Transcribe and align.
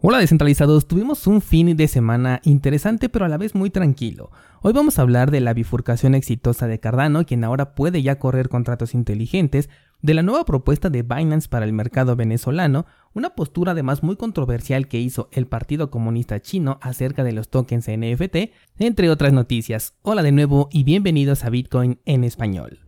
Hola 0.00 0.18
descentralizados, 0.18 0.86
tuvimos 0.86 1.26
un 1.26 1.40
fin 1.40 1.76
de 1.76 1.88
semana 1.88 2.40
interesante 2.44 3.08
pero 3.08 3.24
a 3.24 3.28
la 3.28 3.36
vez 3.36 3.56
muy 3.56 3.68
tranquilo. 3.68 4.30
Hoy 4.62 4.72
vamos 4.72 4.96
a 4.96 5.02
hablar 5.02 5.32
de 5.32 5.40
la 5.40 5.54
bifurcación 5.54 6.14
exitosa 6.14 6.68
de 6.68 6.78
Cardano, 6.78 7.26
quien 7.26 7.42
ahora 7.42 7.74
puede 7.74 8.00
ya 8.00 8.20
correr 8.20 8.48
contratos 8.48 8.94
inteligentes, 8.94 9.68
de 10.00 10.14
la 10.14 10.22
nueva 10.22 10.44
propuesta 10.44 10.88
de 10.88 11.02
Binance 11.02 11.48
para 11.48 11.64
el 11.64 11.72
mercado 11.72 12.14
venezolano, 12.14 12.86
una 13.12 13.30
postura 13.30 13.72
además 13.72 14.04
muy 14.04 14.14
controversial 14.14 14.86
que 14.86 15.00
hizo 15.00 15.28
el 15.32 15.48
Partido 15.48 15.90
Comunista 15.90 16.40
Chino 16.40 16.78
acerca 16.80 17.24
de 17.24 17.32
los 17.32 17.48
tokens 17.48 17.88
NFT, 17.88 18.52
entre 18.78 19.10
otras 19.10 19.32
noticias. 19.32 19.94
Hola 20.02 20.22
de 20.22 20.30
nuevo 20.30 20.68
y 20.70 20.84
bienvenidos 20.84 21.44
a 21.44 21.50
Bitcoin 21.50 21.98
en 22.04 22.22
español. 22.22 22.87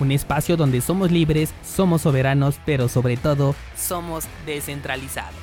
un 0.00 0.12
espacio 0.12 0.56
donde 0.56 0.80
somos 0.80 1.10
libres, 1.10 1.54
somos 1.64 2.02
soberanos, 2.02 2.60
pero 2.64 2.88
sobre 2.88 3.16
todo 3.16 3.54
somos 3.76 4.24
descentralizados. 4.46 5.34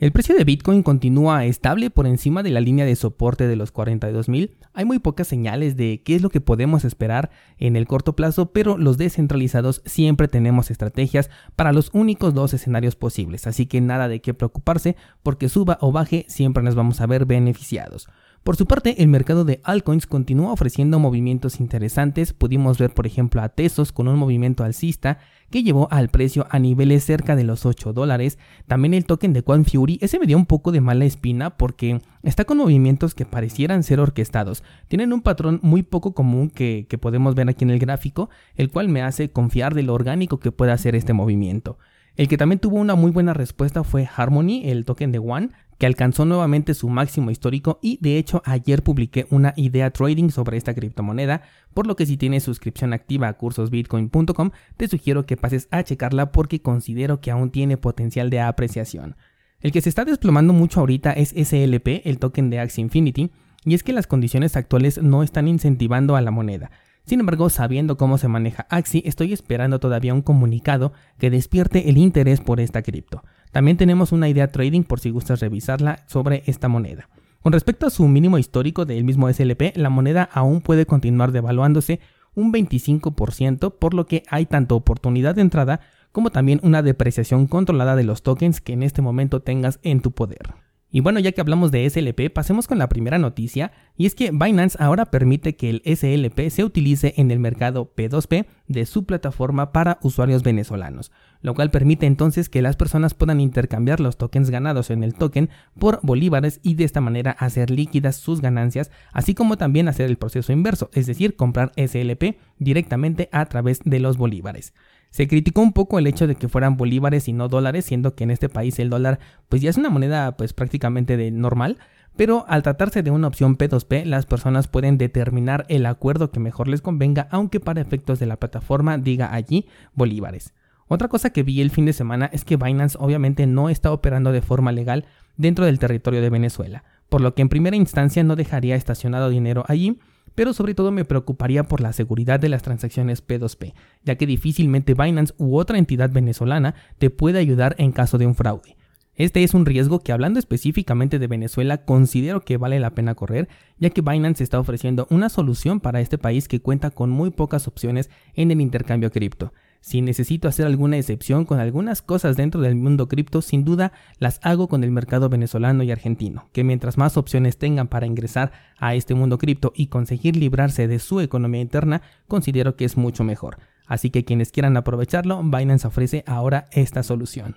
El 0.00 0.12
precio 0.12 0.36
de 0.36 0.44
Bitcoin 0.44 0.84
continúa 0.84 1.44
estable 1.44 1.90
por 1.90 2.06
encima 2.06 2.44
de 2.44 2.50
la 2.50 2.60
línea 2.60 2.84
de 2.84 2.94
soporte 2.94 3.48
de 3.48 3.56
los 3.56 3.74
42.000. 3.74 4.54
Hay 4.72 4.84
muy 4.84 5.00
pocas 5.00 5.26
señales 5.26 5.76
de 5.76 6.02
qué 6.04 6.14
es 6.14 6.22
lo 6.22 6.30
que 6.30 6.40
podemos 6.40 6.84
esperar 6.84 7.32
en 7.56 7.74
el 7.74 7.88
corto 7.88 8.14
plazo, 8.14 8.52
pero 8.52 8.78
los 8.78 8.96
descentralizados 8.96 9.82
siempre 9.86 10.28
tenemos 10.28 10.70
estrategias 10.70 11.30
para 11.56 11.72
los 11.72 11.90
únicos 11.92 12.32
dos 12.32 12.54
escenarios 12.54 12.94
posibles, 12.94 13.48
así 13.48 13.66
que 13.66 13.80
nada 13.80 14.06
de 14.06 14.20
qué 14.20 14.34
preocuparse 14.34 14.94
porque 15.24 15.48
suba 15.48 15.78
o 15.80 15.90
baje 15.90 16.26
siempre 16.28 16.62
nos 16.62 16.76
vamos 16.76 17.00
a 17.00 17.06
ver 17.08 17.26
beneficiados. 17.26 18.08
Por 18.48 18.56
su 18.56 18.64
parte, 18.64 19.02
el 19.02 19.08
mercado 19.08 19.44
de 19.44 19.60
altcoins 19.62 20.06
continúa 20.06 20.52
ofreciendo 20.52 20.98
movimientos 20.98 21.60
interesantes. 21.60 22.32
Pudimos 22.32 22.78
ver, 22.78 22.94
por 22.94 23.06
ejemplo, 23.06 23.42
a 23.42 23.50
Tesos 23.50 23.92
con 23.92 24.08
un 24.08 24.16
movimiento 24.16 24.64
alcista 24.64 25.18
que 25.50 25.62
llevó 25.62 25.86
al 25.90 26.08
precio 26.08 26.46
a 26.48 26.58
niveles 26.58 27.04
cerca 27.04 27.36
de 27.36 27.44
los 27.44 27.66
8 27.66 27.92
dólares. 27.92 28.38
También 28.66 28.94
el 28.94 29.04
token 29.04 29.34
de 29.34 29.42
Quan 29.42 29.66
Fury, 29.66 29.98
ese 30.00 30.18
me 30.18 30.24
dio 30.24 30.38
un 30.38 30.46
poco 30.46 30.72
de 30.72 30.80
mala 30.80 31.04
espina 31.04 31.58
porque 31.58 32.00
está 32.22 32.46
con 32.46 32.56
movimientos 32.56 33.14
que 33.14 33.26
parecieran 33.26 33.82
ser 33.82 34.00
orquestados. 34.00 34.64
Tienen 34.88 35.12
un 35.12 35.20
patrón 35.20 35.60
muy 35.62 35.82
poco 35.82 36.14
común 36.14 36.48
que, 36.48 36.86
que 36.88 36.96
podemos 36.96 37.34
ver 37.34 37.50
aquí 37.50 37.66
en 37.66 37.70
el 37.70 37.78
gráfico, 37.78 38.30
el 38.56 38.70
cual 38.70 38.88
me 38.88 39.02
hace 39.02 39.30
confiar 39.30 39.74
de 39.74 39.82
lo 39.82 39.92
orgánico 39.92 40.40
que 40.40 40.52
puede 40.52 40.72
hacer 40.72 40.96
este 40.96 41.12
movimiento. 41.12 41.76
El 42.16 42.28
que 42.28 42.38
también 42.38 42.58
tuvo 42.58 42.78
una 42.78 42.96
muy 42.96 43.12
buena 43.12 43.34
respuesta 43.34 43.84
fue 43.84 44.08
Harmony, 44.16 44.62
el 44.64 44.84
token 44.84 45.12
de 45.12 45.18
One, 45.18 45.50
que 45.78 45.86
alcanzó 45.86 46.24
nuevamente 46.24 46.74
su 46.74 46.88
máximo 46.88 47.30
histórico 47.30 47.78
y 47.80 47.98
de 48.02 48.18
hecho 48.18 48.42
ayer 48.44 48.82
publiqué 48.82 49.26
una 49.30 49.54
idea 49.56 49.90
trading 49.90 50.30
sobre 50.30 50.56
esta 50.56 50.74
criptomoneda, 50.74 51.42
por 51.72 51.86
lo 51.86 51.96
que 51.96 52.04
si 52.04 52.16
tienes 52.16 52.42
suscripción 52.42 52.92
activa 52.92 53.28
a 53.28 53.34
cursosbitcoin.com 53.34 54.50
te 54.76 54.88
sugiero 54.88 55.24
que 55.24 55.36
pases 55.36 55.68
a 55.70 55.82
checarla 55.84 56.32
porque 56.32 56.60
considero 56.60 57.20
que 57.20 57.30
aún 57.30 57.50
tiene 57.50 57.76
potencial 57.76 58.28
de 58.28 58.40
apreciación. 58.40 59.16
El 59.60 59.72
que 59.72 59.80
se 59.80 59.88
está 59.88 60.04
desplomando 60.04 60.52
mucho 60.52 60.80
ahorita 60.80 61.12
es 61.12 61.30
SLP, 61.30 62.02
el 62.04 62.18
token 62.18 62.50
de 62.50 62.60
Axie 62.60 62.82
Infinity, 62.82 63.30
y 63.64 63.74
es 63.74 63.82
que 63.82 63.92
las 63.92 64.06
condiciones 64.06 64.56
actuales 64.56 65.02
no 65.02 65.22
están 65.22 65.48
incentivando 65.48 66.14
a 66.14 66.20
la 66.20 66.30
moneda. 66.30 66.70
Sin 67.04 67.20
embargo, 67.20 67.48
sabiendo 67.48 67.96
cómo 67.96 68.18
se 68.18 68.28
maneja 68.28 68.66
Axie, 68.70 69.02
estoy 69.06 69.32
esperando 69.32 69.80
todavía 69.80 70.14
un 70.14 70.22
comunicado 70.22 70.92
que 71.18 71.30
despierte 71.30 71.88
el 71.88 71.96
interés 71.96 72.40
por 72.40 72.60
esta 72.60 72.82
cripto. 72.82 73.24
También 73.52 73.76
tenemos 73.76 74.12
una 74.12 74.28
idea 74.28 74.50
trading 74.52 74.82
por 74.82 75.00
si 75.00 75.10
gustas 75.10 75.40
revisarla 75.40 76.04
sobre 76.06 76.42
esta 76.46 76.68
moneda. 76.68 77.08
Con 77.42 77.52
respecto 77.52 77.86
a 77.86 77.90
su 77.90 78.06
mínimo 78.08 78.38
histórico 78.38 78.84
del 78.84 79.04
mismo 79.04 79.32
SLP, 79.32 79.76
la 79.76 79.90
moneda 79.90 80.28
aún 80.32 80.60
puede 80.60 80.86
continuar 80.86 81.32
devaluándose 81.32 82.00
un 82.34 82.52
25%, 82.52 83.74
por 83.78 83.94
lo 83.94 84.06
que 84.06 84.22
hay 84.28 84.46
tanto 84.46 84.76
oportunidad 84.76 85.34
de 85.34 85.42
entrada 85.42 85.80
como 86.12 86.30
también 86.30 86.60
una 86.62 86.82
depreciación 86.82 87.46
controlada 87.46 87.96
de 87.96 88.04
los 88.04 88.22
tokens 88.22 88.60
que 88.60 88.72
en 88.72 88.82
este 88.82 89.02
momento 89.02 89.40
tengas 89.40 89.78
en 89.82 90.00
tu 90.00 90.12
poder. 90.12 90.54
Y 90.90 91.00
bueno, 91.00 91.20
ya 91.20 91.32
que 91.32 91.42
hablamos 91.42 91.70
de 91.70 91.88
SLP, 91.88 92.32
pasemos 92.32 92.66
con 92.66 92.78
la 92.78 92.88
primera 92.88 93.18
noticia, 93.18 93.72
y 93.96 94.06
es 94.06 94.14
que 94.14 94.30
Binance 94.30 94.78
ahora 94.80 95.06
permite 95.06 95.54
que 95.54 95.68
el 95.68 95.82
SLP 95.84 96.48
se 96.48 96.64
utilice 96.64 97.12
en 97.18 97.30
el 97.30 97.38
mercado 97.38 97.92
P2P 97.94 98.46
de 98.68 98.86
su 98.86 99.04
plataforma 99.04 99.70
para 99.72 99.98
usuarios 100.02 100.42
venezolanos, 100.42 101.12
lo 101.40 101.54
cual 101.54 101.70
permite 101.70 102.06
entonces 102.06 102.48
que 102.48 102.62
las 102.62 102.76
personas 102.76 103.14
puedan 103.14 103.40
intercambiar 103.40 104.00
los 104.00 104.16
tokens 104.16 104.50
ganados 104.50 104.90
en 104.90 105.04
el 105.04 105.14
token 105.14 105.50
por 105.78 106.00
bolívares 106.02 106.60
y 106.62 106.74
de 106.74 106.84
esta 106.84 107.00
manera 107.00 107.30
hacer 107.32 107.70
líquidas 107.70 108.16
sus 108.16 108.40
ganancias, 108.40 108.90
así 109.12 109.34
como 109.34 109.56
también 109.56 109.88
hacer 109.88 110.06
el 110.06 110.18
proceso 110.18 110.52
inverso, 110.52 110.90
es 110.92 111.06
decir, 111.06 111.36
comprar 111.36 111.72
SLP 111.76 112.38
directamente 112.58 113.28
a 113.32 113.46
través 113.46 113.80
de 113.84 114.00
los 114.00 114.16
bolívares. 114.16 114.74
Se 115.10 115.26
criticó 115.26 115.62
un 115.62 115.72
poco 115.72 115.98
el 115.98 116.06
hecho 116.06 116.26
de 116.26 116.34
que 116.34 116.48
fueran 116.48 116.76
bolívares 116.76 117.28
y 117.28 117.32
no 117.32 117.48
dólares, 117.48 117.86
siendo 117.86 118.14
que 118.14 118.24
en 118.24 118.30
este 118.30 118.48
país 118.48 118.78
el 118.78 118.90
dólar 118.90 119.18
pues 119.48 119.62
ya 119.62 119.70
es 119.70 119.78
una 119.78 119.90
moneda 119.90 120.36
pues 120.36 120.52
prácticamente 120.52 121.16
de 121.16 121.30
normal, 121.30 121.78
pero 122.16 122.44
al 122.48 122.62
tratarse 122.64 123.02
de 123.02 123.12
una 123.12 123.28
opción 123.28 123.56
P2P, 123.56 124.04
las 124.04 124.26
personas 124.26 124.66
pueden 124.66 124.98
determinar 124.98 125.64
el 125.68 125.86
acuerdo 125.86 126.32
que 126.32 126.40
mejor 126.40 126.66
les 126.66 126.82
convenga, 126.82 127.28
aunque 127.30 127.60
para 127.60 127.80
efectos 127.80 128.18
de 128.18 128.26
la 128.26 128.36
plataforma 128.36 128.98
diga 128.98 129.32
allí 129.32 129.66
bolívares. 129.94 130.52
Otra 130.88 131.08
cosa 131.08 131.30
que 131.30 131.42
vi 131.42 131.60
el 131.60 131.70
fin 131.70 131.84
de 131.84 131.92
semana 131.92 132.30
es 132.32 132.44
que 132.44 132.56
Binance 132.56 132.96
obviamente 132.98 133.46
no 133.46 133.68
está 133.68 133.92
operando 133.92 134.32
de 134.32 134.40
forma 134.40 134.72
legal 134.72 135.04
dentro 135.36 135.66
del 135.66 135.78
territorio 135.78 136.22
de 136.22 136.30
Venezuela, 136.30 136.82
por 137.10 137.20
lo 137.20 137.34
que 137.34 137.42
en 137.42 137.50
primera 137.50 137.76
instancia 137.76 138.24
no 138.24 138.36
dejaría 138.36 138.74
estacionado 138.74 139.28
dinero 139.28 139.64
allí, 139.68 139.98
pero 140.34 140.52
sobre 140.54 140.74
todo 140.74 140.90
me 140.90 141.04
preocuparía 141.04 141.64
por 141.64 141.80
la 141.80 141.92
seguridad 141.92 142.40
de 142.40 142.48
las 142.48 142.62
transacciones 142.62 143.26
P2P, 143.26 143.74
ya 144.04 144.16
que 144.16 144.26
difícilmente 144.26 144.94
Binance 144.94 145.34
u 145.36 145.58
otra 145.58 145.78
entidad 145.78 146.10
venezolana 146.10 146.74
te 146.98 147.10
puede 147.10 147.38
ayudar 147.38 147.74
en 147.78 147.92
caso 147.92 148.16
de 148.16 148.26
un 148.26 148.34
fraude. 148.34 148.76
Este 149.14 149.42
es 149.42 149.52
un 149.52 149.66
riesgo 149.66 149.98
que 149.98 150.12
hablando 150.12 150.38
específicamente 150.38 151.18
de 151.18 151.26
Venezuela 151.26 151.78
considero 151.78 152.42
que 152.42 152.56
vale 152.56 152.78
la 152.78 152.94
pena 152.94 153.16
correr, 153.16 153.48
ya 153.76 153.90
que 153.90 154.00
Binance 154.00 154.44
está 154.44 154.60
ofreciendo 154.60 155.08
una 155.10 155.28
solución 155.28 155.80
para 155.80 156.00
este 156.00 156.18
país 156.18 156.46
que 156.46 156.60
cuenta 156.60 156.90
con 156.92 157.10
muy 157.10 157.30
pocas 157.30 157.66
opciones 157.66 158.10
en 158.34 158.52
el 158.52 158.60
intercambio 158.60 159.10
cripto. 159.10 159.52
Si 159.80 160.00
necesito 160.02 160.48
hacer 160.48 160.66
alguna 160.66 160.98
excepción 160.98 161.44
con 161.44 161.60
algunas 161.60 162.02
cosas 162.02 162.36
dentro 162.36 162.60
del 162.60 162.74
mundo 162.74 163.08
cripto, 163.08 163.42
sin 163.42 163.64
duda 163.64 163.92
las 164.18 164.40
hago 164.42 164.68
con 164.68 164.84
el 164.84 164.90
mercado 164.90 165.28
venezolano 165.28 165.82
y 165.82 165.90
argentino, 165.90 166.48
que 166.52 166.64
mientras 166.64 166.98
más 166.98 167.16
opciones 167.16 167.58
tengan 167.58 167.88
para 167.88 168.06
ingresar 168.06 168.52
a 168.78 168.94
este 168.94 169.14
mundo 169.14 169.38
cripto 169.38 169.72
y 169.74 169.86
conseguir 169.86 170.36
librarse 170.36 170.88
de 170.88 170.98
su 170.98 171.20
economía 171.20 171.60
interna, 171.60 172.02
considero 172.26 172.76
que 172.76 172.84
es 172.84 172.96
mucho 172.96 173.24
mejor. 173.24 173.58
Así 173.86 174.10
que 174.10 174.24
quienes 174.24 174.52
quieran 174.52 174.76
aprovecharlo, 174.76 175.42
Binance 175.42 175.86
ofrece 175.86 176.22
ahora 176.26 176.66
esta 176.72 177.02
solución. 177.02 177.56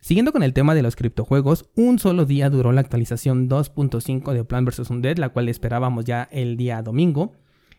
Siguiendo 0.00 0.32
con 0.32 0.42
el 0.42 0.52
tema 0.52 0.74
de 0.74 0.82
los 0.82 0.96
criptojuegos, 0.96 1.68
un 1.74 1.98
solo 1.98 2.26
día 2.26 2.50
duró 2.50 2.72
la 2.72 2.80
actualización 2.80 3.48
2.5 3.48 4.32
de 4.32 4.44
Plan 4.44 4.64
vs. 4.64 4.90
Undead, 4.90 5.18
la 5.18 5.30
cual 5.30 5.48
esperábamos 5.48 6.04
ya 6.04 6.28
el 6.30 6.56
día 6.56 6.82
domingo. 6.82 7.32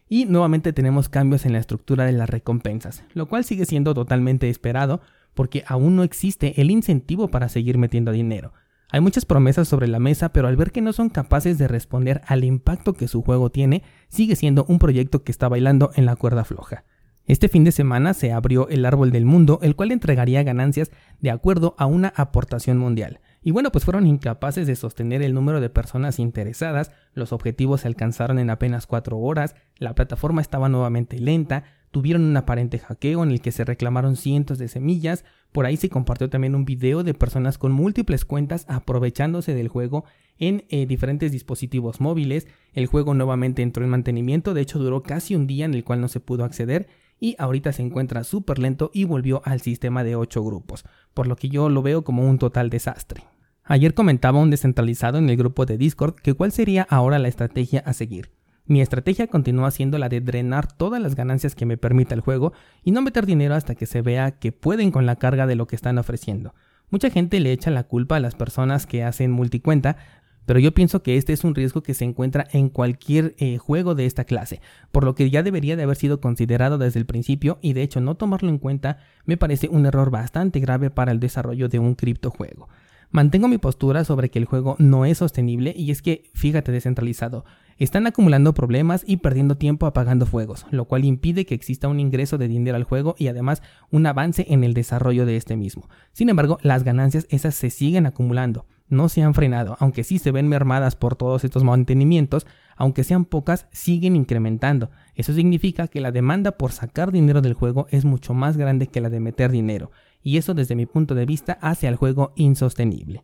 Y 0.10 0.26
nuevamente 0.26 0.74
tenemos 0.74 1.10
cambios 1.10 1.46
en 1.46 1.54
la 1.54 1.60
estructura 1.60 2.06
de 2.06 2.14
las 2.14 2.30
recompensas, 2.30 3.04
lo 3.14 3.28
cual 3.28 3.44
sigue 3.44 3.66
siendo 3.66 3.94
totalmente 3.94 4.50
esperado 4.50 5.02
porque 5.34 5.64
aún 5.68 5.96
no 5.96 6.04
existe 6.04 6.60
el 6.62 6.72
incentivo 6.72 7.28
para 7.28 7.50
seguir 7.50 7.78
metiendo 7.78 8.12
dinero. 8.12 8.54
Hay 8.90 9.02
muchas 9.02 9.26
promesas 9.26 9.68
sobre 9.68 9.88
la 9.88 10.00
mesa, 10.00 10.30
pero 10.30 10.48
al 10.48 10.56
ver 10.56 10.72
que 10.72 10.82
no 10.82 10.94
son 10.94 11.10
capaces 11.10 11.58
de 11.58 11.68
responder 11.68 12.22
al 12.26 12.46
impacto 12.46 12.94
que 12.94 13.10
su 13.10 13.22
juego 13.22 13.50
tiene, 13.50 13.84
sigue 14.08 14.38
siendo 14.38 14.66
un 14.70 14.80
proyecto 14.80 15.24
que 15.24 15.32
está 15.32 15.50
bailando 15.50 15.92
en 15.96 16.06
la 16.06 16.16
cuerda 16.16 16.46
floja. 16.46 16.86
Este 17.26 17.50
fin 17.50 17.66
de 17.66 17.74
semana 17.74 18.14
se 18.14 18.32
abrió 18.32 18.70
el 18.70 18.86
árbol 18.86 19.12
del 19.12 19.26
mundo, 19.26 19.60
el 19.62 19.76
cual 19.76 19.92
entregaría 19.92 20.44
ganancias 20.44 20.90
de 21.20 21.32
acuerdo 21.32 21.76
a 21.78 21.86
una 21.86 22.14
aportación 22.16 22.78
mundial. 22.78 23.20
Y 23.48 23.52
bueno, 23.52 23.72
pues 23.72 23.86
fueron 23.86 24.06
incapaces 24.08 24.68
de 24.68 24.76
sostener 24.76 25.22
el 25.22 25.34
número 25.34 25.62
de 25.62 25.70
personas 25.70 26.20
interesadas, 26.20 26.92
los 27.14 27.32
objetivos 27.32 27.80
se 27.80 27.88
alcanzaron 27.88 28.40
en 28.40 28.50
apenas 28.50 28.88
4 28.88 29.18
horas, 29.18 29.56
la 29.78 29.96
plataforma 29.96 30.42
estaba 30.42 30.68
nuevamente 30.68 31.18
lenta, 31.18 31.64
tuvieron 31.92 32.24
un 32.24 32.36
aparente 32.36 32.78
hackeo 32.78 33.24
en 33.24 33.32
el 33.32 33.40
que 33.40 33.54
se 33.54 33.64
reclamaron 33.64 34.18
cientos 34.18 34.58
de 34.58 34.68
semillas, 34.68 35.24
por 35.54 35.66
ahí 35.66 35.78
se 35.78 35.88
compartió 35.88 36.30
también 36.30 36.56
un 36.56 36.66
video 36.66 37.04
de 37.04 37.14
personas 37.14 37.58
con 37.58 37.72
múltiples 37.72 38.26
cuentas 38.26 38.66
aprovechándose 38.68 39.54
del 39.54 39.70
juego 39.70 40.04
en 40.40 40.66
eh, 40.68 40.86
diferentes 40.86 41.32
dispositivos 41.32 42.02
móviles, 42.02 42.48
el 42.74 42.88
juego 42.88 43.14
nuevamente 43.14 43.62
entró 43.62 43.82
en 43.86 43.92
mantenimiento, 43.92 44.54
de 44.54 44.60
hecho 44.60 44.78
duró 44.78 45.04
casi 45.04 45.36
un 45.38 45.48
día 45.48 45.64
en 45.64 45.74
el 45.74 45.86
cual 45.86 46.02
no 46.02 46.10
se 46.10 46.20
pudo 46.20 46.44
acceder, 46.44 46.90
y 47.18 47.38
ahorita 47.40 47.72
se 47.72 47.82
encuentra 47.82 48.26
súper 48.26 48.60
lento 48.60 48.92
y 48.94 49.06
volvió 49.06 49.42
al 49.46 49.62
sistema 49.62 50.04
de 50.04 50.18
8 50.18 50.44
grupos, 50.44 50.84
por 51.14 51.28
lo 51.28 51.38
que 51.38 51.48
yo 51.48 51.70
lo 51.70 51.82
veo 51.82 52.04
como 52.04 52.30
un 52.30 52.40
total 52.40 52.70
desastre. 52.70 53.24
Ayer 53.70 53.94
comentaba 53.94 54.40
un 54.40 54.50
descentralizado 54.50 55.18
en 55.18 55.30
el 55.30 55.36
grupo 55.36 55.66
de 55.66 55.78
Discord 55.78 56.16
que 56.16 56.34
cuál 56.34 56.54
sería 56.54 56.88
ahora 56.90 57.20
la 57.20 57.28
estrategia 57.28 57.84
a 57.86 57.92
seguir. 57.92 58.32
Mi 58.66 58.82
estrategia 58.82 59.28
continúa 59.28 59.72
siendo 59.72 59.98
la 59.98 60.08
de 60.08 60.22
drenar 60.22 60.72
todas 60.72 61.02
las 61.02 61.16
ganancias 61.16 61.54
que 61.54 61.66
me 61.66 61.76
permita 61.76 62.16
el 62.16 62.22
juego 62.22 62.54
y 62.86 62.92
no 62.92 63.02
meter 63.02 63.26
dinero 63.26 63.56
hasta 63.56 63.76
que 63.76 63.86
se 63.86 64.02
vea 64.02 64.32
que 64.32 64.54
pueden 64.54 64.92
con 64.92 65.06
la 65.06 65.18
carga 65.18 65.48
de 65.48 65.56
lo 65.56 65.68
que 65.68 65.76
están 65.76 65.98
ofreciendo. 65.98 66.56
Mucha 66.90 67.10
gente 67.10 67.42
le 67.42 67.52
echa 67.52 67.70
la 67.70 67.84
culpa 67.84 68.16
a 68.16 68.20
las 68.22 68.36
personas 68.36 68.86
que 68.86 69.04
hacen 69.04 69.32
multicuenta, 69.32 69.98
pero 70.46 70.60
yo 70.60 70.74
pienso 70.74 71.04
que 71.04 71.18
este 71.18 71.34
es 71.34 71.44
un 71.44 71.54
riesgo 71.54 71.84
que 71.84 71.94
se 71.94 72.06
encuentra 72.06 72.48
en 72.54 72.70
cualquier 72.70 73.36
eh, 73.38 73.58
juego 73.58 73.96
de 73.96 74.06
esta 74.06 74.24
clase, 74.24 74.62
por 74.94 75.04
lo 75.04 75.14
que 75.14 75.30
ya 75.30 75.44
debería 75.44 75.76
de 75.76 75.84
haber 75.84 75.98
sido 75.98 76.22
considerado 76.22 76.78
desde 76.78 77.00
el 77.00 77.06
principio 77.06 77.60
y 77.62 77.74
de 77.74 77.82
hecho 77.82 78.00
no 78.00 78.16
tomarlo 78.16 78.48
en 78.48 78.60
cuenta 78.60 79.00
me 79.26 79.36
parece 79.36 79.68
un 79.68 79.86
error 79.86 80.10
bastante 80.10 80.62
grave 80.62 80.90
para 80.90 81.12
el 81.12 81.20
desarrollo 81.20 81.68
de 81.68 81.80
un 81.80 81.96
criptojuego. 81.96 82.70
Mantengo 83.10 83.48
mi 83.48 83.58
postura 83.58 84.04
sobre 84.04 84.30
que 84.30 84.38
el 84.38 84.46
juego 84.46 84.76
no 84.80 85.06
es 85.06 85.20
sostenible 85.20 85.74
y 85.76 85.92
es 85.92 86.02
que, 86.02 86.30
fíjate 86.34 86.74
descentralizado, 86.74 87.46
están 87.78 88.06
acumulando 88.06 88.54
problemas 88.54 89.04
y 89.08 89.18
perdiendo 89.18 89.56
tiempo 89.56 89.86
apagando 89.86 90.26
fuegos, 90.26 90.66
lo 90.72 90.86
cual 90.86 91.06
impide 91.06 91.46
que 91.46 91.56
exista 91.56 91.88
un 91.88 92.00
ingreso 92.00 92.38
de 92.38 92.48
dinero 92.48 92.76
al 92.76 92.84
juego 92.84 93.16
y 93.18 93.28
además 93.28 93.62
un 93.92 94.06
avance 94.08 94.46
en 94.50 94.64
el 94.64 94.74
desarrollo 94.74 95.26
de 95.26 95.38
este 95.38 95.56
mismo. 95.56 95.88
Sin 96.12 96.28
embargo, 96.30 96.58
las 96.64 96.84
ganancias 96.84 97.28
esas 97.30 97.56
se 97.56 97.70
siguen 97.70 98.08
acumulando, 98.08 98.66
no 98.90 99.10
se 99.10 99.22
han 99.22 99.34
frenado, 99.34 99.78
aunque 99.80 100.04
sí 100.04 100.18
se 100.20 100.32
ven 100.32 100.48
mermadas 100.48 100.96
por 100.96 101.16
todos 101.16 101.44
estos 101.44 101.64
mantenimientos, 101.64 102.46
aunque 102.76 103.04
sean 103.04 103.26
pocas, 103.26 103.68
siguen 103.72 104.16
incrementando. 104.16 104.92
Eso 105.16 105.34
significa 105.34 105.88
que 105.88 106.02
la 106.02 106.12
demanda 106.12 106.54
por 106.54 106.72
sacar 106.72 107.12
dinero 107.12 107.42
del 107.42 107.54
juego 107.54 107.88
es 107.90 108.06
mucho 108.06 108.34
más 108.34 108.58
grande 108.58 108.88
que 108.88 109.02
la 109.02 109.10
de 109.10 109.20
meter 109.20 109.52
dinero, 109.52 109.92
y 110.22 110.38
eso 110.38 110.54
desde 110.54 110.76
mi 110.76 110.86
punto 110.86 111.16
de 111.16 111.26
vista 111.26 111.58
hace 111.62 111.88
al 111.88 111.96
juego 111.96 112.34
insostenible. 112.36 113.24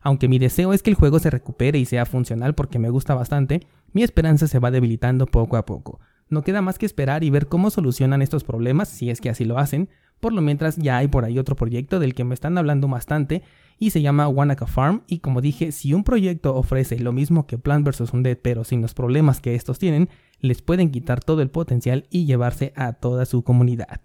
Aunque 0.00 0.28
mi 0.28 0.38
deseo 0.38 0.72
es 0.72 0.82
que 0.82 0.90
el 0.90 0.96
juego 0.96 1.18
se 1.18 1.30
recupere 1.30 1.78
y 1.78 1.84
sea 1.84 2.06
funcional 2.06 2.54
porque 2.54 2.78
me 2.78 2.90
gusta 2.90 3.14
bastante, 3.14 3.66
mi 3.92 4.02
esperanza 4.02 4.48
se 4.48 4.58
va 4.58 4.70
debilitando 4.70 5.26
poco 5.26 5.56
a 5.56 5.64
poco. 5.64 6.00
No 6.28 6.42
queda 6.42 6.62
más 6.62 6.78
que 6.78 6.86
esperar 6.86 7.24
y 7.24 7.30
ver 7.30 7.46
cómo 7.46 7.70
solucionan 7.70 8.22
estos 8.22 8.42
problemas, 8.42 8.88
si 8.88 9.10
es 9.10 9.20
que 9.20 9.30
así 9.30 9.44
lo 9.44 9.58
hacen. 9.58 9.90
Por 10.18 10.32
lo 10.32 10.40
mientras 10.40 10.76
ya 10.76 10.96
hay 10.96 11.08
por 11.08 11.24
ahí 11.24 11.38
otro 11.38 11.56
proyecto 11.56 11.98
del 11.98 12.14
que 12.14 12.24
me 12.24 12.34
están 12.34 12.56
hablando 12.56 12.88
bastante 12.88 13.42
y 13.78 13.90
se 13.90 14.02
llama 14.02 14.28
Wanaka 14.28 14.66
Farm 14.66 15.02
y 15.08 15.18
como 15.18 15.40
dije, 15.40 15.72
si 15.72 15.92
un 15.92 16.04
proyecto 16.04 16.54
ofrece 16.54 16.98
lo 17.00 17.12
mismo 17.12 17.46
que 17.46 17.58
Plant 17.58 17.86
vs. 17.86 18.12
Undead 18.12 18.38
pero 18.40 18.64
sin 18.64 18.80
los 18.80 18.94
problemas 18.94 19.40
que 19.40 19.54
estos 19.54 19.78
tienen, 19.78 20.08
les 20.38 20.62
pueden 20.62 20.90
quitar 20.90 21.22
todo 21.22 21.42
el 21.42 21.50
potencial 21.50 22.06
y 22.08 22.24
llevarse 22.24 22.72
a 22.76 22.92
toda 22.92 23.24
su 23.26 23.42
comunidad. 23.42 24.00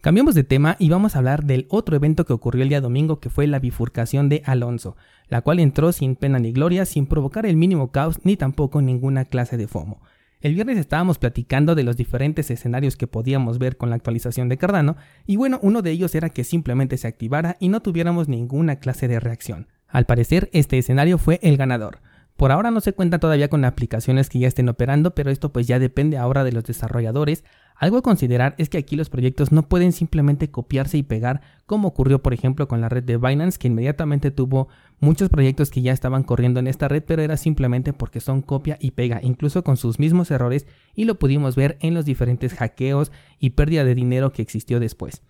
Cambiamos 0.00 0.34
de 0.34 0.44
tema 0.44 0.76
y 0.78 0.88
vamos 0.88 1.14
a 1.14 1.18
hablar 1.18 1.44
del 1.44 1.66
otro 1.68 1.94
evento 1.94 2.24
que 2.24 2.32
ocurrió 2.32 2.62
el 2.62 2.70
día 2.70 2.80
domingo 2.80 3.20
que 3.20 3.28
fue 3.28 3.46
la 3.46 3.58
bifurcación 3.58 4.30
de 4.30 4.42
Alonso, 4.46 4.96
la 5.28 5.42
cual 5.42 5.60
entró 5.60 5.92
sin 5.92 6.16
pena 6.16 6.38
ni 6.38 6.52
gloria, 6.52 6.86
sin 6.86 7.04
provocar 7.04 7.44
el 7.44 7.58
mínimo 7.58 7.92
caos 7.92 8.18
ni 8.24 8.38
tampoco 8.38 8.80
ninguna 8.80 9.26
clase 9.26 9.58
de 9.58 9.68
FOMO. 9.68 10.00
El 10.40 10.54
viernes 10.54 10.78
estábamos 10.78 11.18
platicando 11.18 11.74
de 11.74 11.82
los 11.82 11.98
diferentes 11.98 12.50
escenarios 12.50 12.96
que 12.96 13.08
podíamos 13.08 13.58
ver 13.58 13.76
con 13.76 13.90
la 13.90 13.96
actualización 13.96 14.48
de 14.48 14.56
Cardano, 14.56 14.96
y 15.26 15.36
bueno, 15.36 15.58
uno 15.60 15.82
de 15.82 15.90
ellos 15.90 16.14
era 16.14 16.30
que 16.30 16.44
simplemente 16.44 16.96
se 16.96 17.06
activara 17.06 17.58
y 17.60 17.68
no 17.68 17.80
tuviéramos 17.80 18.26
ninguna 18.26 18.76
clase 18.76 19.06
de 19.06 19.20
reacción. 19.20 19.68
Al 19.86 20.06
parecer, 20.06 20.48
este 20.54 20.78
escenario 20.78 21.18
fue 21.18 21.40
el 21.42 21.58
ganador. 21.58 22.00
Por 22.40 22.52
ahora 22.52 22.70
no 22.70 22.80
se 22.80 22.94
cuenta 22.94 23.18
todavía 23.18 23.50
con 23.50 23.66
aplicaciones 23.66 24.30
que 24.30 24.38
ya 24.38 24.48
estén 24.48 24.70
operando, 24.70 25.14
pero 25.14 25.30
esto 25.30 25.52
pues 25.52 25.66
ya 25.66 25.78
depende 25.78 26.16
ahora 26.16 26.42
de 26.42 26.52
los 26.52 26.64
desarrolladores, 26.64 27.44
algo 27.80 27.96
a 27.96 28.02
considerar 28.02 28.54
es 28.58 28.68
que 28.68 28.76
aquí 28.76 28.94
los 28.94 29.08
proyectos 29.08 29.52
no 29.52 29.66
pueden 29.66 29.92
simplemente 29.92 30.50
copiarse 30.50 30.98
y 30.98 31.02
pegar 31.02 31.40
como 31.64 31.88
ocurrió 31.88 32.22
por 32.22 32.34
ejemplo 32.34 32.68
con 32.68 32.82
la 32.82 32.90
red 32.90 33.02
de 33.02 33.16
Binance 33.16 33.58
que 33.58 33.68
inmediatamente 33.68 34.30
tuvo 34.30 34.68
muchos 35.00 35.30
proyectos 35.30 35.70
que 35.70 35.80
ya 35.80 35.92
estaban 35.92 36.22
corriendo 36.22 36.60
en 36.60 36.66
esta 36.66 36.88
red 36.88 37.02
pero 37.06 37.22
era 37.22 37.38
simplemente 37.38 37.94
porque 37.94 38.20
son 38.20 38.42
copia 38.42 38.76
y 38.80 38.90
pega 38.90 39.20
incluso 39.22 39.64
con 39.64 39.78
sus 39.78 39.98
mismos 39.98 40.30
errores 40.30 40.66
y 40.94 41.06
lo 41.06 41.18
pudimos 41.18 41.56
ver 41.56 41.78
en 41.80 41.94
los 41.94 42.04
diferentes 42.04 42.52
hackeos 42.52 43.12
y 43.38 43.50
pérdida 43.50 43.82
de 43.82 43.94
dinero 43.94 44.30
que 44.30 44.42
existió 44.42 44.78
después. 44.78 45.22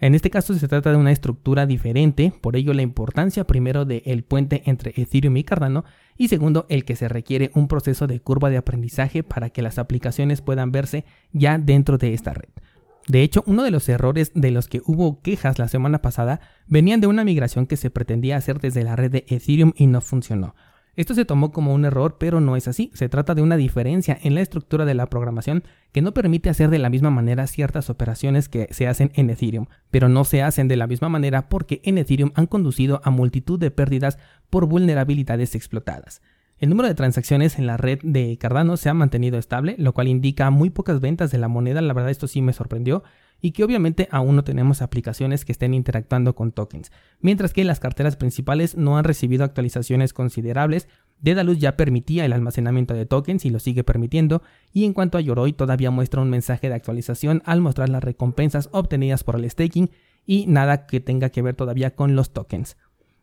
En 0.00 0.14
este 0.14 0.30
caso 0.30 0.54
se 0.54 0.66
trata 0.66 0.90
de 0.90 0.96
una 0.96 1.12
estructura 1.12 1.66
diferente, 1.66 2.32
por 2.40 2.56
ello 2.56 2.72
la 2.72 2.80
importancia 2.80 3.46
primero 3.46 3.84
del 3.84 4.24
puente 4.24 4.62
entre 4.64 4.94
Ethereum 4.96 5.36
y 5.36 5.44
Cardano 5.44 5.84
y 6.16 6.28
segundo 6.28 6.64
el 6.70 6.86
que 6.86 6.96
se 6.96 7.06
requiere 7.06 7.50
un 7.54 7.68
proceso 7.68 8.06
de 8.06 8.18
curva 8.20 8.48
de 8.48 8.56
aprendizaje 8.56 9.22
para 9.22 9.50
que 9.50 9.60
las 9.60 9.78
aplicaciones 9.78 10.40
puedan 10.40 10.72
verse 10.72 11.04
ya 11.32 11.58
dentro 11.58 11.98
de 11.98 12.14
esta 12.14 12.32
red. 12.32 12.48
De 13.08 13.22
hecho, 13.22 13.42
uno 13.46 13.62
de 13.62 13.70
los 13.70 13.88
errores 13.90 14.32
de 14.34 14.50
los 14.50 14.68
que 14.68 14.80
hubo 14.86 15.20
quejas 15.20 15.58
la 15.58 15.68
semana 15.68 16.00
pasada 16.00 16.40
venían 16.66 17.00
de 17.02 17.06
una 17.06 17.24
migración 17.24 17.66
que 17.66 17.76
se 17.76 17.90
pretendía 17.90 18.38
hacer 18.38 18.58
desde 18.58 18.84
la 18.84 18.96
red 18.96 19.10
de 19.10 19.26
Ethereum 19.28 19.72
y 19.76 19.86
no 19.86 20.00
funcionó. 20.00 20.54
Esto 21.00 21.14
se 21.14 21.24
tomó 21.24 21.50
como 21.50 21.72
un 21.72 21.86
error, 21.86 22.18
pero 22.18 22.42
no 22.42 22.56
es 22.56 22.68
así. 22.68 22.90
Se 22.92 23.08
trata 23.08 23.34
de 23.34 23.40
una 23.40 23.56
diferencia 23.56 24.18
en 24.22 24.34
la 24.34 24.42
estructura 24.42 24.84
de 24.84 24.92
la 24.92 25.06
programación 25.06 25.64
que 25.92 26.02
no 26.02 26.12
permite 26.12 26.50
hacer 26.50 26.68
de 26.68 26.78
la 26.78 26.90
misma 26.90 27.08
manera 27.08 27.46
ciertas 27.46 27.88
operaciones 27.88 28.50
que 28.50 28.68
se 28.70 28.86
hacen 28.86 29.10
en 29.14 29.30
Ethereum, 29.30 29.64
pero 29.90 30.10
no 30.10 30.24
se 30.24 30.42
hacen 30.42 30.68
de 30.68 30.76
la 30.76 30.86
misma 30.86 31.08
manera 31.08 31.48
porque 31.48 31.80
en 31.84 31.96
Ethereum 31.96 32.32
han 32.34 32.46
conducido 32.46 33.00
a 33.02 33.08
multitud 33.08 33.58
de 33.58 33.70
pérdidas 33.70 34.18
por 34.50 34.66
vulnerabilidades 34.66 35.54
explotadas. 35.54 36.20
El 36.58 36.68
número 36.68 36.86
de 36.86 36.94
transacciones 36.94 37.58
en 37.58 37.66
la 37.66 37.78
red 37.78 38.00
de 38.02 38.36
Cardano 38.36 38.76
se 38.76 38.90
ha 38.90 38.94
mantenido 38.94 39.38
estable, 39.38 39.76
lo 39.78 39.94
cual 39.94 40.06
indica 40.06 40.50
muy 40.50 40.68
pocas 40.68 41.00
ventas 41.00 41.30
de 41.30 41.38
la 41.38 41.48
moneda, 41.48 41.80
la 41.80 41.94
verdad 41.94 42.10
esto 42.10 42.28
sí 42.28 42.42
me 42.42 42.52
sorprendió, 42.52 43.04
y 43.40 43.52
que 43.52 43.64
obviamente 43.64 44.08
aún 44.10 44.36
no 44.36 44.44
tenemos 44.44 44.82
aplicaciones 44.82 45.44
que 45.44 45.52
estén 45.52 45.74
interactuando 45.74 46.34
con 46.34 46.52
tokens, 46.52 46.92
mientras 47.20 47.52
que 47.52 47.64
las 47.64 47.80
carteras 47.80 48.16
principales 48.16 48.76
no 48.76 48.98
han 48.98 49.04
recibido 49.04 49.44
actualizaciones 49.44 50.12
considerables. 50.12 50.88
Dedalus 51.20 51.58
ya 51.58 51.76
permitía 51.76 52.24
el 52.24 52.32
almacenamiento 52.32 52.94
de 52.94 53.06
tokens 53.06 53.44
y 53.44 53.50
lo 53.50 53.58
sigue 53.58 53.84
permitiendo, 53.84 54.42
y 54.72 54.84
en 54.84 54.92
cuanto 54.92 55.18
a 55.18 55.20
Yoroi 55.20 55.52
todavía 55.52 55.90
muestra 55.90 56.22
un 56.22 56.30
mensaje 56.30 56.68
de 56.68 56.74
actualización 56.74 57.42
al 57.44 57.60
mostrar 57.60 57.88
las 57.88 58.02
recompensas 58.02 58.68
obtenidas 58.72 59.24
por 59.24 59.36
el 59.36 59.50
staking 59.50 59.90
y 60.26 60.46
nada 60.46 60.86
que 60.86 61.00
tenga 61.00 61.30
que 61.30 61.42
ver 61.42 61.54
todavía 61.54 61.94
con 61.94 62.16
los 62.16 62.32
tokens. 62.32 62.76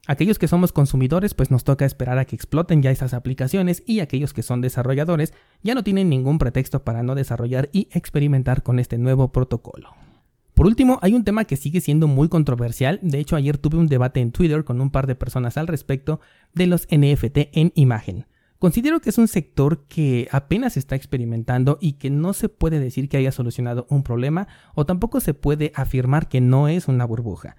Aquellos 0.07 0.39
que 0.39 0.47
somos 0.47 0.71
consumidores 0.71 1.33
pues 1.33 1.51
nos 1.51 1.65
toca 1.65 1.85
esperar 1.85 2.17
a 2.17 2.23
que 2.23 2.35
exploten 2.35 2.81
ya 2.81 2.91
estas 2.91 3.13
aplicaciones 3.13 3.83
y 3.85 3.99
aquellos 3.99 4.33
que 4.33 4.41
son 4.41 4.61
desarrolladores 4.61 5.33
ya 5.63 5.75
no 5.75 5.83
tienen 5.83 6.07
ningún 6.07 6.39
pretexto 6.39 6.85
para 6.85 7.03
no 7.03 7.13
desarrollar 7.13 7.69
y 7.73 7.89
experimentar 7.91 8.63
con 8.63 8.79
este 8.79 8.97
nuevo 8.97 9.33
protocolo. 9.33 10.06
Por 10.57 10.65
último, 10.65 10.97
hay 11.03 11.13
un 11.13 11.23
tema 11.23 11.45
que 11.45 11.55
sigue 11.55 11.81
siendo 11.81 12.07
muy 12.07 12.29
controversial. 12.29 12.99
De 13.03 13.19
hecho, 13.19 13.35
ayer 13.35 13.59
tuve 13.59 13.77
un 13.77 13.85
debate 13.85 14.21
en 14.21 14.31
Twitter 14.31 14.63
con 14.63 14.81
un 14.81 14.89
par 14.89 15.05
de 15.05 15.13
personas 15.13 15.55
al 15.55 15.67
respecto 15.67 16.19
de 16.55 16.65
los 16.65 16.87
NFT 16.89 17.49
en 17.51 17.71
imagen. 17.75 18.25
Considero 18.57 18.99
que 18.99 19.11
es 19.11 19.19
un 19.19 19.27
sector 19.27 19.83
que 19.87 20.27
apenas 20.31 20.75
está 20.75 20.95
experimentando 20.95 21.77
y 21.79 21.93
que 21.93 22.09
no 22.09 22.33
se 22.33 22.49
puede 22.49 22.79
decir 22.79 23.07
que 23.07 23.17
haya 23.17 23.31
solucionado 23.31 23.85
un 23.91 24.01
problema 24.01 24.47
o 24.73 24.83
tampoco 24.83 25.19
se 25.19 25.35
puede 25.35 25.71
afirmar 25.75 26.27
que 26.27 26.41
no 26.41 26.67
es 26.67 26.87
una 26.87 27.05
burbuja. 27.05 27.55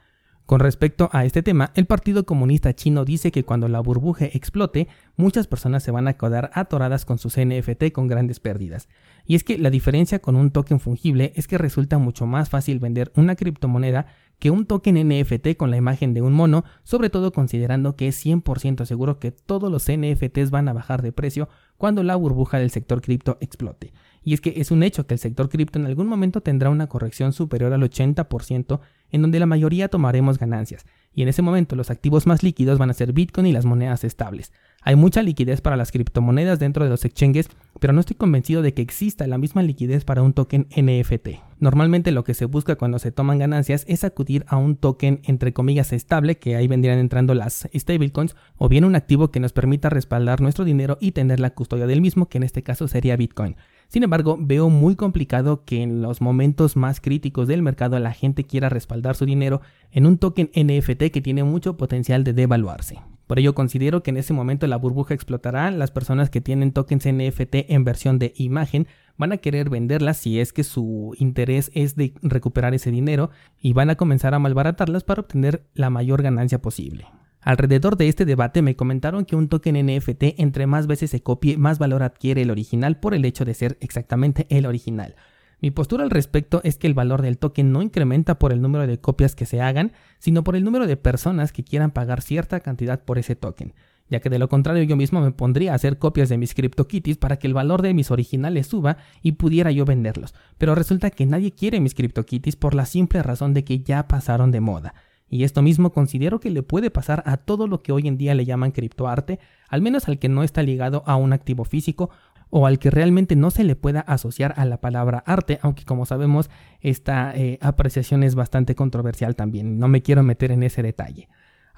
Con 0.48 0.60
respecto 0.60 1.10
a 1.12 1.26
este 1.26 1.42
tema, 1.42 1.72
el 1.74 1.84
Partido 1.84 2.24
Comunista 2.24 2.74
Chino 2.74 3.04
dice 3.04 3.30
que 3.30 3.44
cuando 3.44 3.68
la 3.68 3.80
burbuja 3.80 4.24
explote, 4.24 4.88
muchas 5.14 5.46
personas 5.46 5.82
se 5.82 5.90
van 5.90 6.08
a 6.08 6.14
quedar 6.14 6.50
atoradas 6.54 7.04
con 7.04 7.18
sus 7.18 7.36
NFT 7.36 7.92
con 7.92 8.08
grandes 8.08 8.40
pérdidas. 8.40 8.88
Y 9.26 9.34
es 9.34 9.44
que 9.44 9.58
la 9.58 9.68
diferencia 9.68 10.20
con 10.20 10.36
un 10.36 10.50
token 10.50 10.80
fungible 10.80 11.34
es 11.36 11.48
que 11.48 11.58
resulta 11.58 11.98
mucho 11.98 12.24
más 12.24 12.48
fácil 12.48 12.78
vender 12.78 13.12
una 13.14 13.36
criptomoneda 13.36 14.06
que 14.38 14.50
un 14.50 14.66
token 14.66 15.08
NFT 15.08 15.56
con 15.56 15.70
la 15.70 15.76
imagen 15.76 16.14
de 16.14 16.22
un 16.22 16.32
mono, 16.32 16.64
sobre 16.84 17.10
todo 17.10 17.32
considerando 17.32 17.96
que 17.96 18.08
es 18.08 18.24
100% 18.24 18.84
seguro 18.84 19.18
que 19.18 19.32
todos 19.32 19.70
los 19.70 19.86
NFTs 19.90 20.50
van 20.50 20.68
a 20.68 20.72
bajar 20.72 21.02
de 21.02 21.12
precio 21.12 21.48
cuando 21.76 22.02
la 22.02 22.16
burbuja 22.16 22.58
del 22.58 22.70
sector 22.70 23.00
cripto 23.00 23.38
explote. 23.40 23.92
Y 24.22 24.34
es 24.34 24.40
que 24.40 24.54
es 24.56 24.70
un 24.70 24.82
hecho 24.82 25.06
que 25.06 25.14
el 25.14 25.20
sector 25.20 25.48
cripto 25.48 25.78
en 25.78 25.86
algún 25.86 26.06
momento 26.06 26.40
tendrá 26.40 26.70
una 26.70 26.88
corrección 26.88 27.32
superior 27.32 27.72
al 27.72 27.82
80% 27.82 28.80
en 29.10 29.22
donde 29.22 29.40
la 29.40 29.46
mayoría 29.46 29.88
tomaremos 29.88 30.38
ganancias, 30.38 30.84
y 31.14 31.22
en 31.22 31.28
ese 31.28 31.42
momento 31.42 31.76
los 31.76 31.90
activos 31.90 32.26
más 32.26 32.42
líquidos 32.42 32.78
van 32.78 32.90
a 32.90 32.94
ser 32.94 33.12
Bitcoin 33.12 33.46
y 33.46 33.52
las 33.52 33.64
monedas 33.64 34.04
estables. 34.04 34.52
Hay 34.82 34.94
mucha 34.94 35.22
liquidez 35.22 35.60
para 35.60 35.76
las 35.76 35.90
criptomonedas 35.90 36.60
dentro 36.60 36.84
de 36.84 36.90
los 36.90 37.04
exchanges, 37.04 37.48
pero 37.80 37.92
no 37.92 38.00
estoy 38.00 38.16
convencido 38.16 38.62
de 38.62 38.74
que 38.74 38.82
exista 38.82 39.26
la 39.26 39.36
misma 39.36 39.62
liquidez 39.62 40.04
para 40.04 40.22
un 40.22 40.32
token 40.32 40.68
NFT. 40.70 41.28
Normalmente 41.58 42.12
lo 42.12 42.22
que 42.22 42.34
se 42.34 42.44
busca 42.44 42.76
cuando 42.76 43.00
se 43.00 43.10
toman 43.10 43.38
ganancias 43.38 43.84
es 43.88 44.04
acudir 44.04 44.44
a 44.46 44.56
un 44.56 44.76
token 44.76 45.20
entre 45.24 45.52
comillas 45.52 45.92
estable, 45.92 46.38
que 46.38 46.54
ahí 46.54 46.68
vendrían 46.68 47.00
entrando 47.00 47.34
las 47.34 47.68
stablecoins, 47.74 48.36
o 48.56 48.68
bien 48.68 48.84
un 48.84 48.94
activo 48.94 49.32
que 49.32 49.40
nos 49.40 49.52
permita 49.52 49.90
respaldar 49.90 50.40
nuestro 50.40 50.64
dinero 50.64 50.96
y 51.00 51.10
tener 51.10 51.40
la 51.40 51.50
custodia 51.50 51.88
del 51.88 52.00
mismo, 52.00 52.28
que 52.28 52.38
en 52.38 52.44
este 52.44 52.62
caso 52.62 52.86
sería 52.86 53.16
Bitcoin. 53.16 53.56
Sin 53.88 54.04
embargo, 54.04 54.36
veo 54.38 54.70
muy 54.70 54.94
complicado 54.94 55.64
que 55.64 55.82
en 55.82 56.02
los 56.02 56.20
momentos 56.20 56.76
más 56.76 57.00
críticos 57.00 57.48
del 57.48 57.62
mercado 57.62 57.98
la 57.98 58.12
gente 58.12 58.44
quiera 58.44 58.68
respaldar 58.68 59.16
su 59.16 59.26
dinero 59.26 59.60
en 59.90 60.06
un 60.06 60.18
token 60.18 60.50
NFT 60.54 61.10
que 61.12 61.20
tiene 61.20 61.42
mucho 61.42 61.76
potencial 61.76 62.22
de 62.22 62.32
devaluarse. 62.32 62.98
Por 63.28 63.38
ello 63.38 63.54
considero 63.54 64.02
que 64.02 64.10
en 64.10 64.16
ese 64.16 64.32
momento 64.32 64.66
la 64.66 64.78
burbuja 64.78 65.12
explotará, 65.12 65.70
las 65.70 65.90
personas 65.90 66.30
que 66.30 66.40
tienen 66.40 66.72
tokens 66.72 67.06
NFT 67.06 67.54
en 67.68 67.84
versión 67.84 68.18
de 68.18 68.32
imagen 68.36 68.88
van 69.18 69.32
a 69.32 69.36
querer 69.36 69.68
venderlas 69.68 70.16
si 70.16 70.40
es 70.40 70.54
que 70.54 70.64
su 70.64 71.14
interés 71.18 71.70
es 71.74 71.94
de 71.94 72.14
recuperar 72.22 72.72
ese 72.72 72.90
dinero 72.90 73.28
y 73.60 73.74
van 73.74 73.90
a 73.90 73.96
comenzar 73.96 74.32
a 74.32 74.38
malbaratarlas 74.38 75.04
para 75.04 75.20
obtener 75.20 75.66
la 75.74 75.90
mayor 75.90 76.22
ganancia 76.22 76.62
posible. 76.62 77.06
Alrededor 77.42 77.98
de 77.98 78.08
este 78.08 78.24
debate 78.24 78.62
me 78.62 78.76
comentaron 78.76 79.26
que 79.26 79.36
un 79.36 79.48
token 79.48 79.86
NFT 79.86 80.38
entre 80.38 80.66
más 80.66 80.86
veces 80.86 81.10
se 81.10 81.22
copie, 81.22 81.58
más 81.58 81.78
valor 81.78 82.02
adquiere 82.02 82.40
el 82.42 82.50
original 82.50 82.98
por 82.98 83.12
el 83.12 83.26
hecho 83.26 83.44
de 83.44 83.52
ser 83.52 83.76
exactamente 83.82 84.46
el 84.48 84.64
original. 84.64 85.16
Mi 85.60 85.72
postura 85.72 86.04
al 86.04 86.10
respecto 86.10 86.60
es 86.62 86.76
que 86.76 86.86
el 86.86 86.94
valor 86.94 87.20
del 87.20 87.38
token 87.38 87.72
no 87.72 87.82
incrementa 87.82 88.38
por 88.38 88.52
el 88.52 88.62
número 88.62 88.86
de 88.86 89.00
copias 89.00 89.34
que 89.34 89.46
se 89.46 89.60
hagan, 89.60 89.92
sino 90.20 90.44
por 90.44 90.54
el 90.54 90.62
número 90.64 90.86
de 90.86 90.96
personas 90.96 91.52
que 91.52 91.64
quieran 91.64 91.90
pagar 91.90 92.22
cierta 92.22 92.60
cantidad 92.60 93.02
por 93.02 93.18
ese 93.18 93.34
token, 93.34 93.74
ya 94.08 94.20
que 94.20 94.30
de 94.30 94.38
lo 94.38 94.48
contrario 94.48 94.84
yo 94.84 94.94
mismo 94.94 95.20
me 95.20 95.32
pondría 95.32 95.72
a 95.72 95.74
hacer 95.74 95.98
copias 95.98 96.28
de 96.28 96.38
mis 96.38 96.54
CryptoKitties 96.54 97.16
para 97.16 97.38
que 97.38 97.48
el 97.48 97.54
valor 97.54 97.82
de 97.82 97.92
mis 97.92 98.12
originales 98.12 98.68
suba 98.68 98.98
y 99.20 99.32
pudiera 99.32 99.72
yo 99.72 99.84
venderlos, 99.84 100.32
pero 100.58 100.76
resulta 100.76 101.10
que 101.10 101.26
nadie 101.26 101.52
quiere 101.52 101.80
mis 101.80 101.94
CryptoKitties 101.94 102.56
por 102.56 102.74
la 102.74 102.86
simple 102.86 103.22
razón 103.24 103.52
de 103.52 103.64
que 103.64 103.80
ya 103.80 104.06
pasaron 104.06 104.52
de 104.52 104.60
moda. 104.60 104.94
Y 105.30 105.44
esto 105.44 105.62
mismo 105.62 105.92
considero 105.92 106.40
que 106.40 106.50
le 106.50 106.62
puede 106.62 106.90
pasar 106.90 107.22
a 107.26 107.36
todo 107.36 107.66
lo 107.66 107.82
que 107.82 107.92
hoy 107.92 108.08
en 108.08 108.16
día 108.16 108.34
le 108.34 108.44
llaman 108.44 108.72
criptoarte, 108.72 109.38
al 109.68 109.82
menos 109.82 110.08
al 110.08 110.18
que 110.18 110.28
no 110.28 110.42
está 110.42 110.62
ligado 110.62 111.02
a 111.06 111.16
un 111.16 111.32
activo 111.32 111.64
físico 111.64 112.10
o 112.50 112.66
al 112.66 112.78
que 112.78 112.90
realmente 112.90 113.36
no 113.36 113.50
se 113.50 113.64
le 113.64 113.76
pueda 113.76 114.00
asociar 114.00 114.54
a 114.56 114.64
la 114.64 114.80
palabra 114.80 115.22
arte, 115.26 115.58
aunque 115.62 115.84
como 115.84 116.06
sabemos 116.06 116.50
esta 116.80 117.34
eh, 117.36 117.58
apreciación 117.60 118.22
es 118.22 118.34
bastante 118.34 118.74
controversial 118.74 119.36
también, 119.36 119.78
no 119.78 119.88
me 119.88 120.02
quiero 120.02 120.22
meter 120.22 120.50
en 120.50 120.62
ese 120.62 120.82
detalle. 120.82 121.28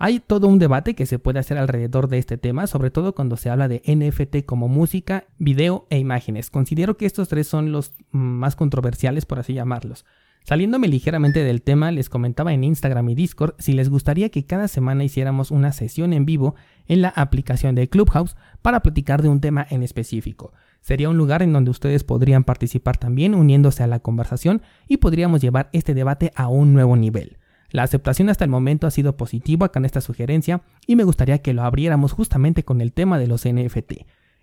Hay 0.02 0.18
todo 0.18 0.48
un 0.48 0.58
debate 0.58 0.94
que 0.94 1.04
se 1.04 1.18
puede 1.18 1.40
hacer 1.40 1.58
alrededor 1.58 2.08
de 2.08 2.16
este 2.16 2.38
tema, 2.38 2.66
sobre 2.66 2.90
todo 2.90 3.14
cuando 3.14 3.36
se 3.36 3.50
habla 3.50 3.68
de 3.68 3.82
NFT 3.86 4.46
como 4.46 4.66
música, 4.66 5.24
video 5.36 5.86
e 5.90 5.98
imágenes. 5.98 6.48
Considero 6.48 6.96
que 6.96 7.04
estos 7.04 7.28
tres 7.28 7.48
son 7.48 7.70
los 7.70 7.92
más 8.10 8.56
controversiales, 8.56 9.26
por 9.26 9.38
así 9.38 9.52
llamarlos. 9.52 10.06
Saliéndome 10.44 10.88
ligeramente 10.88 11.44
del 11.44 11.62
tema, 11.62 11.92
les 11.92 12.08
comentaba 12.08 12.52
en 12.52 12.64
Instagram 12.64 13.08
y 13.10 13.14
Discord 13.14 13.54
si 13.58 13.72
les 13.72 13.88
gustaría 13.88 14.30
que 14.30 14.44
cada 14.44 14.68
semana 14.68 15.04
hiciéramos 15.04 15.50
una 15.50 15.72
sesión 15.72 16.12
en 16.12 16.24
vivo 16.24 16.54
en 16.88 17.02
la 17.02 17.10
aplicación 17.10 17.74
de 17.74 17.88
Clubhouse 17.88 18.36
para 18.62 18.80
platicar 18.80 19.22
de 19.22 19.28
un 19.28 19.40
tema 19.40 19.66
en 19.70 19.82
específico. 19.82 20.52
Sería 20.80 21.08
un 21.08 21.18
lugar 21.18 21.42
en 21.42 21.52
donde 21.52 21.70
ustedes 21.70 22.04
podrían 22.04 22.44
participar 22.44 22.96
también 22.96 23.34
uniéndose 23.34 23.82
a 23.82 23.86
la 23.86 24.00
conversación 24.00 24.62
y 24.88 24.96
podríamos 24.96 25.40
llevar 25.40 25.68
este 25.72 25.94
debate 25.94 26.32
a 26.34 26.48
un 26.48 26.72
nuevo 26.72 26.96
nivel. 26.96 27.36
La 27.70 27.84
aceptación 27.84 28.28
hasta 28.30 28.44
el 28.44 28.50
momento 28.50 28.86
ha 28.86 28.90
sido 28.90 29.16
positiva 29.16 29.70
con 29.70 29.84
esta 29.84 30.00
sugerencia 30.00 30.62
y 30.86 30.96
me 30.96 31.04
gustaría 31.04 31.38
que 31.38 31.54
lo 31.54 31.62
abriéramos 31.62 32.12
justamente 32.12 32.64
con 32.64 32.80
el 32.80 32.92
tema 32.92 33.18
de 33.18 33.28
los 33.28 33.46
NFT. 33.46 33.92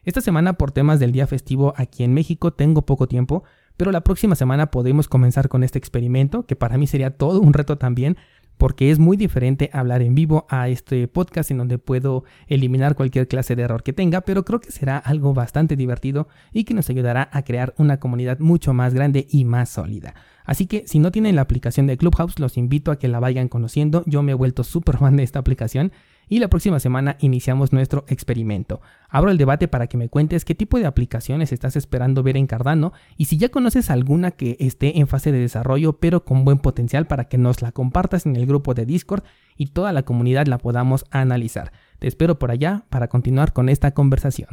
Esta 0.06 0.22
semana 0.22 0.54
por 0.54 0.72
temas 0.72 1.02
del 1.02 1.12
día 1.12 1.28
festivo 1.28 1.74
aquí 1.76 2.06
en 2.06 2.14
México 2.14 2.54
tengo 2.54 2.84
poco 2.84 3.10
tiempo, 3.10 3.44
pero 3.78 3.92
la 3.92 4.02
próxima 4.02 4.36
semana 4.36 4.72
podemos 4.72 5.08
comenzar 5.08 5.48
con 5.48 5.64
este 5.64 5.80
experimento, 5.80 6.46
que 6.46 6.56
para 6.56 6.78
mí 6.78 6.88
sería 6.88 7.12
todo 7.12 7.40
un 7.40 7.54
reto 7.54 7.78
también, 7.78 8.18
porque 8.58 8.90
es 8.92 9.00
muy 9.00 9.18
diferente 9.18 9.70
hablar 9.72 10.02
en 10.02 10.16
vivo 10.16 10.48
a 10.50 10.68
este 10.68 11.08
podcast 11.08 11.52
en 11.52 11.60
donde 11.60 11.78
puedo 11.78 12.24
eliminar 12.48 12.96
cualquier 12.96 13.28
clase 13.28 13.56
de 13.56 13.62
error 13.64 13.84
que 13.84 13.94
tenga, 13.94 14.22
pero 14.22 14.44
creo 14.44 14.60
que 14.60 14.72
será 14.72 14.98
algo 14.98 15.34
bastante 15.34 15.76
divertido 15.76 16.28
y 16.52 16.64
que 16.64 16.74
nos 16.74 16.90
ayudará 16.90 17.30
a 17.32 17.44
crear 17.44 17.74
una 17.78 18.00
comunidad 18.00 18.40
mucho 18.40 18.74
más 18.74 18.94
grande 18.94 19.28
y 19.30 19.46
más 19.46 19.70
sólida. 19.70 20.16
Así 20.48 20.66
que 20.66 20.88
si 20.88 20.98
no 20.98 21.12
tienen 21.12 21.36
la 21.36 21.42
aplicación 21.42 21.88
de 21.88 21.98
Clubhouse, 21.98 22.40
los 22.40 22.58
invito 22.58 22.90
a 22.90 22.98
que 22.98 23.10
la 23.10 23.20
vayan 23.20 23.50
conociendo. 23.50 24.04
Yo 24.08 24.24
me 24.24 24.32
he 24.32 24.36
vuelto 24.36 24.64
súper 24.64 24.98
fan 24.98 25.18
de 25.18 25.24
esta 25.24 25.40
aplicación 25.40 25.92
y 26.30 26.40
la 26.40 26.48
próxima 26.48 26.80
semana 26.80 27.18
iniciamos 27.20 27.74
nuestro 27.74 28.06
experimento. 28.08 28.82
Abro 29.10 29.30
el 29.30 29.38
debate 29.38 29.68
para 29.68 29.88
que 29.88 29.98
me 29.98 30.08
cuentes 30.08 30.46
qué 30.46 30.56
tipo 30.56 30.80
de 30.80 30.86
aplicaciones 30.86 31.52
estás 31.52 31.76
esperando 31.76 32.24
ver 32.24 32.38
en 32.38 32.48
Cardano 32.48 32.94
y 33.18 33.26
si 33.26 33.38
ya 33.38 33.50
conoces 33.50 33.90
alguna 33.90 34.32
que 34.32 34.56
esté 34.62 35.00
en 35.00 35.08
fase 35.08 35.34
de 35.34 35.40
desarrollo 35.40 36.00
pero 36.00 36.24
con 36.24 36.46
buen 36.46 36.60
potencial 36.60 37.08
para 37.08 37.26
que 37.26 37.38
nos 37.38 37.62
la 37.62 37.74
compartas 37.74 38.26
en 38.26 38.38
el 38.38 38.46
grupo 38.46 38.74
de 38.74 38.86
Discord 38.86 39.24
y 39.58 39.68
toda 39.68 39.92
la 39.92 40.04
comunidad 40.04 40.48
la 40.48 40.60
podamos 40.60 41.04
analizar. 41.12 41.74
Te 42.00 42.08
espero 42.08 42.40
por 42.40 42.52
allá 42.52 42.86
para 42.90 43.10
continuar 43.10 43.52
con 43.52 43.68
esta 43.68 43.92
conversación. 43.92 44.50